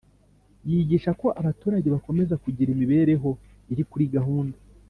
yigisha 0.69 1.11
ko 1.21 1.27
abaturage 1.39 1.87
bakomeza 1.95 2.35
kugira 2.43 2.69
imibereho 2.75 3.29
iri 3.71 3.83
kuri 3.89 4.05
gahunda 4.15 4.57